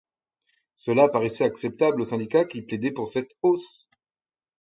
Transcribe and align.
Cela 0.75 1.09
paraissait 1.09 1.43
acceptable 1.45 2.01
aux 2.01 2.05
syndicats 2.05 2.45
qui 2.45 2.63
plaidaient 2.63 2.89
pour 2.89 3.07
cette 3.07 3.35
hausse. 3.43 3.87